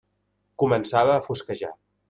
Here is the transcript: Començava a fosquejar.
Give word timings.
Començava 0.63 1.15
a 1.19 1.21
fosquejar. 1.31 1.73